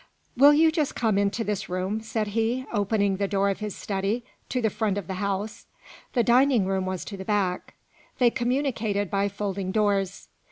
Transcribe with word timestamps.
"Will 0.35 0.51
you 0.53 0.71
just 0.71 0.95
come 0.95 1.19
into 1.19 1.43
this 1.43 1.69
room?" 1.69 2.01
said 2.01 2.29
he, 2.29 2.65
opening 2.73 3.17
the 3.17 3.27
door 3.27 3.51
of 3.51 3.59
his 3.59 3.75
study, 3.75 4.25
to 4.49 4.59
the 4.59 4.71
front 4.71 4.97
of 4.97 5.05
the 5.05 5.13
house: 5.21 5.67
the 6.13 6.23
dining 6.23 6.65
room 6.65 6.87
was 6.87 7.05
to 7.05 7.17
the 7.17 7.23
back; 7.23 7.75
they 8.17 8.31
communicated 8.31 9.11
by 9.11 9.29
folding 9.29 9.71
doors. 9.71 10.27